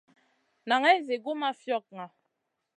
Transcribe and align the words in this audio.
Naŋay 0.67 0.97
zi 1.05 1.15
gu 1.23 1.31
ma 1.39 1.49
fiogŋa. 1.59 2.05